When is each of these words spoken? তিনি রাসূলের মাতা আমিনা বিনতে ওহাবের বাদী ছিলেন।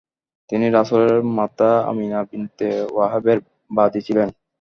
তিনি 0.49 0.65
রাসূলের 0.69 1.17
মাতা 1.37 1.71
আমিনা 1.89 2.19
বিনতে 2.29 2.67
ওহাবের 2.95 3.37
বাদী 3.71 3.99
ছিলেন। 4.07 4.27